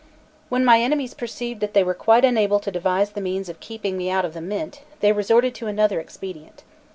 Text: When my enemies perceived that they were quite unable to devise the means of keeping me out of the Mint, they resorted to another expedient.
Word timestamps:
When 0.49 0.65
my 0.65 0.79
enemies 0.81 1.13
perceived 1.13 1.59
that 1.59 1.75
they 1.75 1.83
were 1.83 1.93
quite 1.93 2.25
unable 2.25 2.59
to 2.61 2.71
devise 2.71 3.11
the 3.11 3.21
means 3.21 3.49
of 3.49 3.59
keeping 3.59 3.97
me 3.97 4.09
out 4.09 4.25
of 4.25 4.33
the 4.33 4.41
Mint, 4.41 4.81
they 4.99 5.11
resorted 5.11 5.53
to 5.53 5.67
another 5.67 5.99
expedient. 5.99 6.63